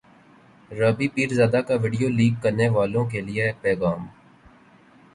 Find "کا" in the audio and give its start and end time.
1.67-1.75